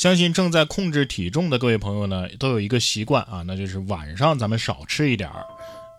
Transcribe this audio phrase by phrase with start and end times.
[0.00, 5.44] 相信正在控制体重的各位朋友呢，都有一个习惯啊，那就是晚上咱们少吃一点儿。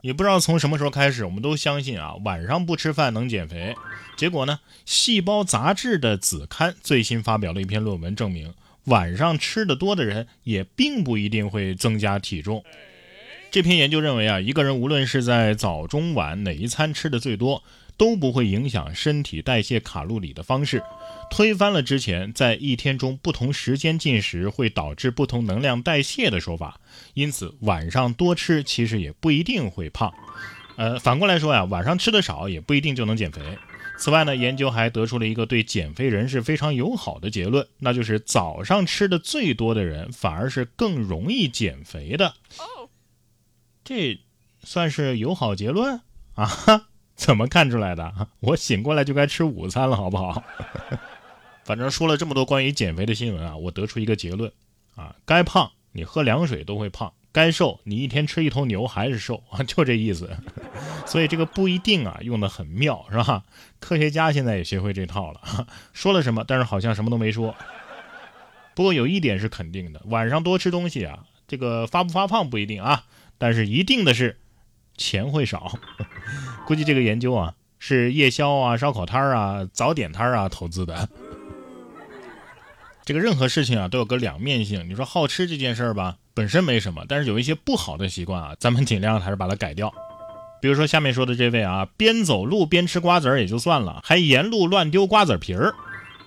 [0.00, 3.74] 也不知道从什么时候开始，我们都相信啊，晚上不吃饭能减肥。
[4.16, 12.64] 结果呢，《细胞》杂志的子刊最新发表了一篇论文，证明晚上吃的多的人也并不一定会增加体重。
[13.50, 17.62] 这篇研究认为啊，一个人无论是在早中晚哪一餐吃的最多，
[18.00, 20.82] 都不会影响身体代谢卡路里的方式，
[21.30, 26.80] 推翻了之前在一天中不同时间进食会导致不同能量代谢的说法。
[27.12, 30.14] 因此，晚上多吃其实也不一定会胖。
[30.76, 33.42] 呃，反过来说呀，晚上吃的少也不一定就能减肥。
[33.98, 42.32] 此外呢，研究还得出了一个对减肥人士非常友好的结论，那就是早上吃的最多的人反而是更容易减肥的。
[43.84, 44.18] 这
[44.64, 46.00] 算是友好结论
[46.32, 46.86] 啊？
[47.20, 48.28] 怎么看出来的？
[48.40, 50.42] 我醒过来就该吃午餐了，好不好？
[51.64, 54.50] 反正说了这么多关于减肥的新闻啊，我得出一个结论
[54.96, 60.30] 啊：该胖你喝凉水都会胖，该瘦你一天吃一头牛还是瘦啊， 就这意思。
[61.04, 63.44] 所以这个不一定啊，用的很妙，是吧？
[63.78, 67.54] 科学家现在也学会这套了，说了什么，但是好像什么都没说。
[68.74, 73.04] 不过有一点是肯定的，晚上多吃东西啊，这个发不发胖不一定啊。
[73.36, 74.38] 但是一定的是，
[74.96, 75.78] 钱会少。
[76.66, 81.08] 估计这个研究啊，是夜宵啊、烧烤摊儿啊、早点摊儿啊投资的。
[83.04, 84.88] 这个任何事情啊，都有个两面性。
[84.88, 89.92] 你说好吃这件事儿吧，本身没什么，但是有一些不好的习惯啊，咱们尽量还是把它改掉。
[90.62, 95.74] 比如说下面说的这位啊，边走路边吃瓜子儿也就算了，还沿路乱丢瓜子皮儿。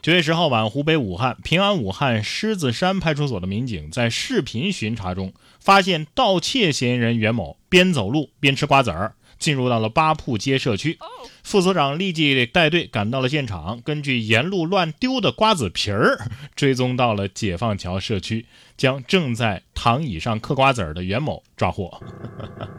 [0.00, 9.14] 九月十号晚，湖北武汉平安武汉狮子山派出所的民警在视频巡查中，发现盗窃嫌疑人袁某边走路边吃瓜子儿。
[9.42, 10.96] 进入到了八铺街社区，
[11.42, 16.16] 副所长立即带队赶到了现场，根据沿路乱丢的瓜子皮儿，
[16.54, 22.00] 追踪到了解放桥社区，将正在躺椅上嗑瓜子儿的袁某抓获。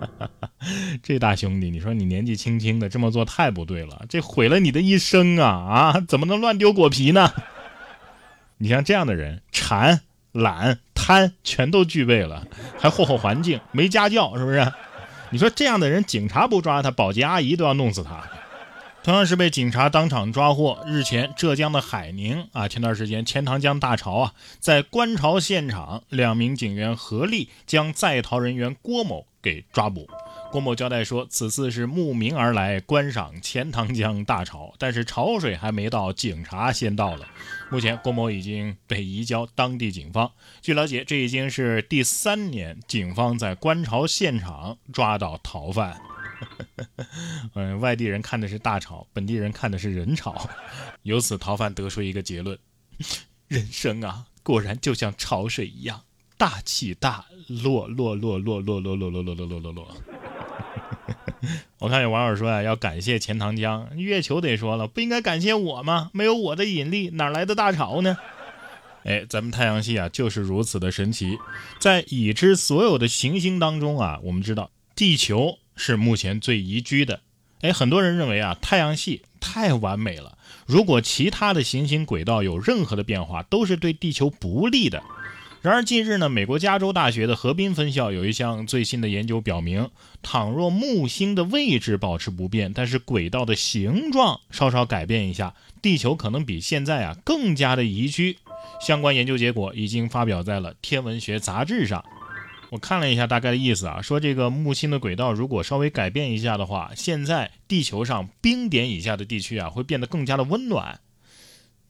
[1.04, 6.00] 这大兄弟，你说你年纪轻轻的这么做太不对了，这毁了你的一生啊啊！
[6.08, 7.34] 怎么能乱丢果皮呢？
[8.60, 10.00] 你像这样的人，馋、
[10.32, 12.48] 懒、贪全都具备了，
[12.80, 14.72] 还祸祸环境，没家教，是不是？
[15.34, 18.24] 你说这样的人，警察不抓他，保洁阿姨都要弄死他。
[19.02, 20.86] 同样是被警察当场抓获。
[20.86, 30.08] 日前，浙江的海宁啊，前段时间钱塘江大潮啊，在观潮现场，两名警员合力将在逃人员郭某给抓捕。
[30.54, 37.28] 郭某交代说，此次是慕名而来观赏钱塘江大潮，但是潮水还没到，警察先到了。
[37.72, 40.32] 目前，郭某已经被移交当地警方。
[40.62, 46.00] 据了解，这已经是第三年警方在观潮现场抓到逃犯。
[47.56, 50.48] 嗯， 外地人看的是大潮，本地人看的是人潮。
[51.02, 52.56] 由此，逃犯得出一个结论：
[53.48, 56.04] 人生啊，果然就像潮水一样，
[56.38, 59.98] 大起大落，落落落落落落落落落落落落。
[61.80, 66.10] 我看有网友说呀，要感谢钱塘江，月球得说了，不应该感谢我吗？
[66.14, 68.18] 没有我的引力，哪来的大潮呢？
[69.04, 71.38] 哎，咱们太阳系啊，就是如此的神奇。
[71.80, 77.20] 在已知所有的行星当中啊，我们知道地球是目前最宜居的。
[77.62, 85.04] 哎，很多人认为啊，太阳系太完美了，如果其他的行星轨道有任何的变化，都是对地球不利的。
[85.64, 89.90] 然而近日呢，美国加州大学的河滨分校有一项最新的研究表明，
[90.22, 98.38] 倘若木星的位置保持不变，但是轨道的形状稍稍改变一下，地球可能比现在啊更加的宜居。
[98.82, 102.04] 相关研究结果已经发表在了天文学杂志上。
[102.70, 111.00] 我看了一下大概的意思啊，说这个木星的轨道如果稍微改变一下的话，现在地球上冰点以下的地区啊会变得更加的温暖。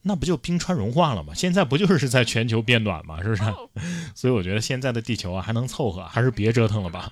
[0.03, 1.33] 那不就冰川融化了吗？
[1.33, 3.23] 现在不就是 在全球变暖吗？
[3.23, 3.43] 是不是？
[4.13, 7.09] 所以我觉得现在的地球啊还能凑合，还是别折腾了吧。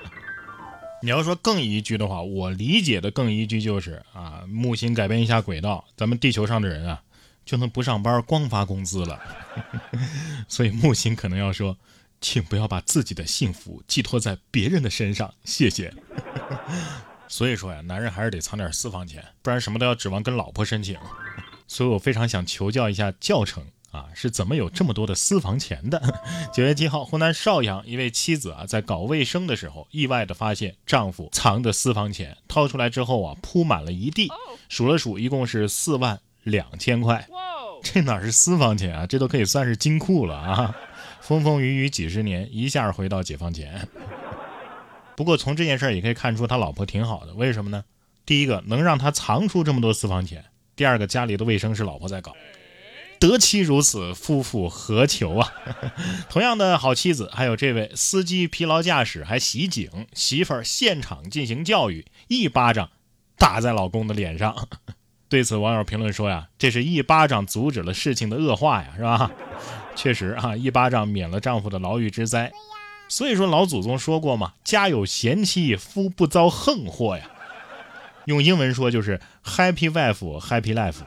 [1.04, 7.02] 你要说更宜居的话，我理解的更宜居就是啊，木星改变一下轨道，咱们地球上的人啊
[7.44, 9.20] 就能不上班，光发工资了。
[10.48, 11.76] 所以木星可能要说，
[12.20, 15.92] 请不要把自己的幸福寄托在别人的身上，谢谢。
[17.28, 20.96] 所以说呀，男人还是得藏点私房钱，不然什么都要指望跟老婆申请。
[21.72, 26.02] 所以我非常想求教一下教程啊，是怎么有这么多的私房钱的？
[26.54, 34.30] 九月七号，湖南邵阳一位妻子啊，在搞卫生的时候，意外的发现丈夫藏的私房钱，掏出来之后啊，铺满了一地，
[34.68, 37.26] 数了数，一共是四万两千块。
[37.82, 40.76] 这哪是私房钱啊，这都可以算是金库了啊！
[41.22, 43.88] 风风雨雨几十年，一下回到解放前。
[45.16, 47.86] 不过从这件事也可以看出，他老婆挺好的，为什么呢？
[48.26, 50.44] 第一个，能让他藏出这么多私房钱。
[50.82, 52.34] 第二个家里的卫生是老婆在搞，
[53.20, 55.54] 得妻如此，夫复何求啊？
[56.28, 62.90] 同样的好妻子，还有这位司机疲劳驾驶还袭警，媳妇儿现场进行教育，一巴掌
[63.38, 64.68] 打在老公的脸上。
[65.30, 69.32] 对此，网友评论说呀：“这是一巴掌阻止了事情的恶化呀，是吧？”
[69.96, 72.52] 确实啊，一巴掌免了丈夫的牢狱之灾。
[73.08, 77.30] 所以说，老祖宗说过嘛：“家有贤妻，夫不遭横祸呀。”
[78.26, 81.02] 用英文说就是 “Happy wife, Happy life”。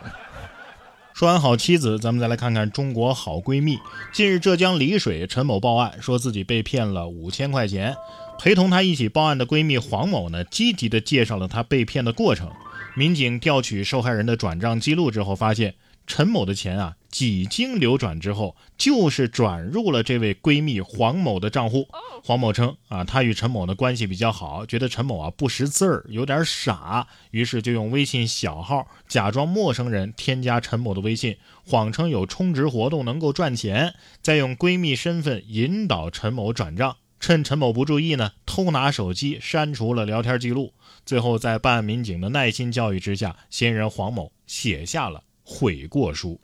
[1.15, 3.79] 说完好妻子，咱们再来看看中国好闺蜜。
[4.13, 7.95] 近日，浙江丽水陈某报案，说自己被骗了五千块钱。
[8.39, 12.51] 陪同她一起报案的闺蜜黄某呢，积极的介绍了她被骗的过程。
[12.97, 15.75] 民警调取受害人的转账记录之后，发现。
[16.07, 21.89] 陈某的钱啊，几经流转之后，就是转入了这位闺蜜黄某的账户。
[22.23, 31.37] 黄某称啊，她与陈某的关系比较好，觉得陈某啊不识字儿，有点傻，于是就用微信小号假装陌生人添加陈某的微信，
[31.67, 40.75] 谎称有充值活动能够赚钱，再用闺蜜身份引导陈某转账，趁陈某不注意呢，偷拿手机删除了聊天记录。
[41.07, 45.23] 最后在办案民警的耐心教育之下，嫌疑人黄某写下了。
[45.45, 46.41] 悔过书，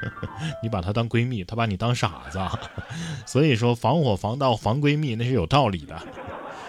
[0.62, 2.38] 你把她当闺蜜，她把你当傻子，
[3.26, 6.00] 所以说防火防盗防闺蜜那是有道理的。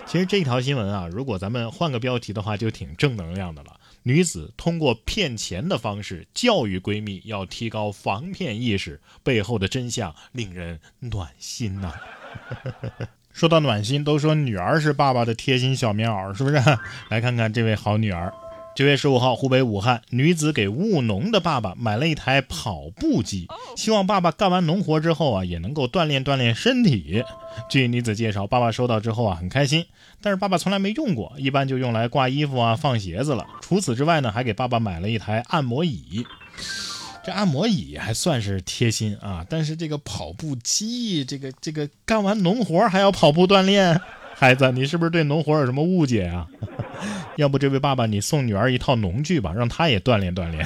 [0.05, 3.79] 其实这条新闻啊，如果咱们换个标题的话，就挺正能量的了。
[4.03, 11.91] 女子通过骗钱的方式教育闺蜜要提高防骗意识，背后的真相令人暖心呐。
[13.33, 16.55] 说到暖心，都说女儿是爸爸的贴心小棉袄，是不是？
[17.09, 18.31] 来看看这位好女儿。
[18.75, 27.23] 九月十五号，湖北武汉女子给务农的爸爸买了一台跑步机，希望爸爸干完农活之后啊，也能够锻炼锻炼身体。
[27.69, 29.85] 据女子介绍，爸爸收到之后啊，很开心，
[30.21, 33.47] 但是爸爸从来没用过，一般就用来挂衣服啊、放鞋子了。
[33.61, 36.25] 除此之外呢，还给爸爸买了一台按摩椅。
[37.23, 44.01] 这按摩椅还算是贴心啊，但是这个跑步机，这个这个干完农活还要跑步锻炼，
[44.35, 46.45] 孩子，你是不是对农活有什么误解啊？
[47.37, 50.65] 要不这位爸爸，你送女儿一套农具吧，让她也锻炼锻炼。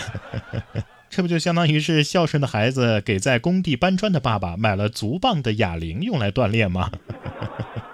[1.09, 6.91] 这不就相当于是孝顺的孩子给在工地搬砖的爸爸买了足棒的哑铃用来锻炼吗？